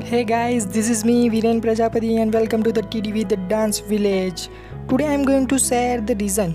Hey 0.00 0.22
guys, 0.22 0.64
this 0.64 0.88
is 0.88 1.04
me 1.04 1.28
Viren 1.28 1.60
Prajapati 1.60 2.18
and 2.18 2.32
welcome 2.32 2.62
to 2.62 2.70
the 2.70 2.82
TDV 2.82 3.28
The 3.28 3.36
Dance 3.36 3.80
Village. 3.80 4.48
Today 4.88 5.06
I 5.06 5.12
am 5.12 5.24
going 5.24 5.46
to 5.48 5.58
share 5.58 6.00
the 6.00 6.14
reason 6.14 6.52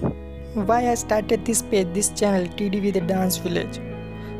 why 0.55 0.89
I 0.89 0.95
started 0.95 1.43
this 1.43 1.61
page, 1.61 1.87
this 1.93 2.09
channel 2.09 2.47
TDV 2.47 2.93
The 2.93 3.01
Dance 3.01 3.37
Village. 3.37 3.79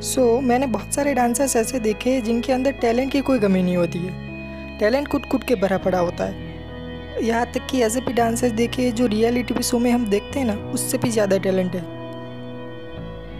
So 0.02 0.42
मैंने 0.42 0.68
बहुत 0.68 0.94
सारे 0.96 1.14
dancers 1.14 1.56
ऐसे 1.56 1.80
देखे 1.80 2.20
जिनके 2.22 2.54
अंदर 2.54 2.72
talent 2.82 3.12
की 3.12 3.22
कोई 3.22 3.40
कमी 3.40 3.64
नहीं 3.64 3.78
होती 3.78 4.00
है 4.00 4.78
टैलेंट 4.80 5.08
कुट 5.08 5.26
कुट 5.32 5.44
के 5.48 5.56
भरा 5.62 5.78
पड़ा 5.86 6.00
होता 6.00 6.26
है 6.26 7.26
यहाँ 7.26 7.46
तक 7.54 7.68
कि 7.72 7.82
ऐसे 7.84 8.02
भी 8.02 8.14
डांसर्स 8.14 8.54
देखे 8.54 8.92
जो 8.92 9.08
रियलिटी 9.08 9.64
शो 9.64 9.80
में 9.80 9.92
हम 9.92 10.06
देखते 10.10 10.40
हैं 10.40 10.46
ना 10.48 10.56
उससे 10.74 10.98
भी 10.98 11.12
ज़्यादा 11.12 11.38
टैलेंट 11.40 11.76
है 11.76 12.03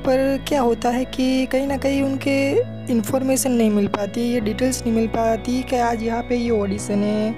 पर 0.04 0.44
क्या 0.48 0.62
होता 0.62 0.90
है 0.90 1.04
कि 1.06 1.46
कहीं 1.46 1.68
ना 1.68 1.78
कहीं 1.78 2.02
उनके 2.02 2.36
इन्फॉर्मेशन 2.92 3.52
नहीं 3.52 3.70
मिल 3.70 3.88
पाती, 3.88 4.22
ये 4.22 4.40
डिटेल्स 4.40 4.82
नहीं 4.82 4.94
मिल 4.96 5.08
पाती 5.08 5.62
कि 5.64 5.76
आज 5.76 6.04
यहाँ 6.04 6.24
पे 6.24 6.36
ये 6.36 6.50
ऑडिशन 6.50 7.04
है, 7.04 7.36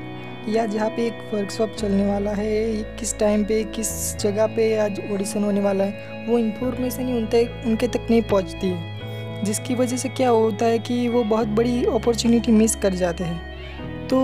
या 0.49 0.65
जहाँ 0.65 0.89
पे 0.89 1.05
एक 1.07 1.29
वर्कशॉप 1.33 1.75
चलने 1.79 2.05
वाला 2.05 2.31
है 2.31 2.83
किस 2.99 3.17
टाइम 3.19 3.43
पे, 3.43 3.63
किस 3.63 4.17
जगह 4.17 4.47
पे 4.47 4.75
आज 4.77 4.99
ऑडिशन 5.11 5.43
होने 5.43 5.61
वाला 5.61 5.83
है, 5.83 6.25
वो 6.27 6.37
इन्फॉर्मेशन 6.39 7.07
ही 7.07 7.13
उन 7.13 7.25
तक, 7.25 7.63
उनके 7.65 7.87
तक 7.87 8.07
नहीं 8.09 8.21
पहुँचती। 8.21 8.73
जिसकी 9.43 9.75
वजह 9.75 9.97
से 9.97 10.09
क्या 10.09 10.29
होता 10.29 10.65
है 10.65 10.79
कि 10.79 11.07
वो 11.07 11.23
बहुत 11.23 11.47
बड़ी 11.47 11.83
अपॉर्चुनिटी 11.85 12.51
मिस 12.51 12.75
कर 12.75 12.93
जाते 12.93 13.23
हैं। 13.23 14.07
तो 14.07 14.19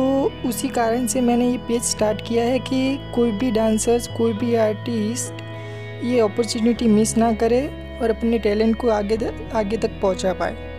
उसी 0.46 0.68
कारण 0.70 1.06
से 1.08 1.22
मैंने 1.22 1.50
ये 1.50 1.58
पेज 1.58 1.82
स्टार्ट 1.82 2.22
किया 2.28 2.44
है 2.44 2.60
कि 2.60 2.98
कोई 3.16 3.32
भी 3.32 3.52
डांसर्स 3.52 4.08
कोई 4.08 4.34
भी 4.34 4.56
आर्टिस्ट 4.56 5.42
ये 6.04 6.20
अपॉर्चुनिटी 6.20 6.88
मिस 6.88 7.16
ना 7.18 7.32
करे 7.34 7.62
और 8.02 8.10
अपने 8.10 8.40
टैलेंट 8.40 8.76
को 8.76 8.90
आगे 8.90 9.18
आगे 9.54 9.78
तक 9.78 10.00
पहुँचा 10.02 10.34
पाए। 10.34 10.70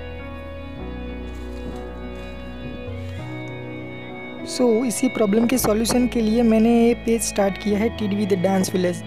सो 4.46 4.64
so, 4.64 4.86
इसी 4.86 5.08
प्रॉब्लम 5.08 5.46
के 5.46 5.58
सॉल्यूशन 5.58 6.06
के 6.08 6.20
लिए 6.20 6.42
मैंने 6.42 6.70
ये 6.78 6.94
पेज 7.04 7.22
स्टार्ट 7.22 7.58
किया 7.58 7.78
है 7.78 7.88
T 7.98 8.08
D 8.08 8.26
the 8.26 8.38
dance 8.42 8.72
village 8.72 9.02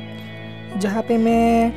जहाँ 0.77 1.01
पे 1.03 1.17
मैं 1.17 1.73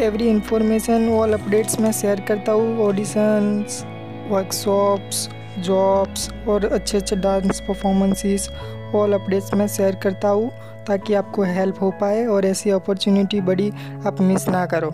एवरी 0.00 0.28
इंफॉर्मेशन 0.28 1.08
ऑल 1.08 1.32
अपडेट्स 1.32 1.78
मैं 1.80 1.92
शेयर 1.92 2.20
करता 2.28 2.52
हूँ 2.52 2.78
ऑडिशंस 2.86 3.82
वर्कशॉप्स 4.30 5.28
जॉब्स 5.58 6.28
और 6.48 6.64
अच्छे 6.64 6.98
अच्छे 6.98 7.16
डांस 7.16 7.60
परफॉर्मेंसेस 7.68 8.48
ऑल 8.94 9.12
अपडेट्स 9.12 9.54
मैं 9.54 9.66
शेयर 9.68 9.96
करता 10.02 10.28
हूँ 10.28 10.50
ताकि 10.86 11.14
आपको 11.14 11.42
हेल्प 11.44 11.82
हो 11.82 11.90
पाए 12.00 12.24
और 12.26 12.46
ऐसी 12.46 12.70
अपॉर्चुनिटी 12.70 13.40
बड़ी 13.40 13.70
आप 14.06 14.20
मिस 14.20 14.48
ना 14.48 14.64
करो। 14.66 14.90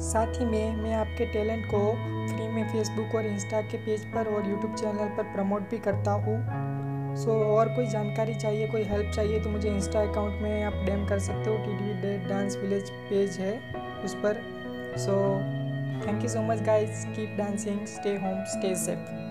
साथ 0.00 0.40
ही 0.40 0.44
में 0.44 0.76
मैं 0.76 0.94
आपके 0.94 1.26
टैलेंट 1.26 1.64
को 1.66 1.80
फ्री 2.28 2.48
में 2.48 2.68
फेसबुक 2.68 3.14
और 3.14 3.26
इंस्टा 3.26 3.60
के 3.60 3.78
पेज 3.78 4.04
पर 4.04 4.26
और 4.26 4.48
यूट्यूब 4.50 4.74
चैनल 4.74 5.08
पर 5.16 5.32
प्रमोट 5.34 5.70
भी 5.70 5.78
करता 5.78 6.10
हूँ। 6.10 6.36
सो 7.16 7.30
so, 7.30 7.36
और 7.48 7.68
कोई 7.68 7.86
जानकारी 7.86 8.34
चाहिए 8.34 8.66
कोई 8.68 8.82
हेल्प 8.82 9.10
चाहिए 9.14 9.40
तो 9.40 9.50
मुझे 9.50 9.68
इंस्टा 9.68 10.00
अकाउंट 10.00 10.42
में 10.42 10.62
आप 10.62 10.72
डैम 10.86 11.06
कर 11.06 11.18
सकते 11.18 11.50
हो। 11.50 11.56
T 11.56 11.92
D 12.02 12.16
dance 12.28 12.56
village 12.56 12.90
page 12.90 13.38
है 13.40 13.54
उस 14.04 14.14
पर। 14.14 14.42
So 14.98 15.14
thank 16.06 16.22
you 16.22 16.28
so 16.28 16.42
much 16.42 16.62
guys 16.62 17.06
keep 17.06 17.36
dancing 17.38 17.86
stay 17.86 18.16
home 18.16 18.44
stay 18.44 18.74
safe 18.74 19.25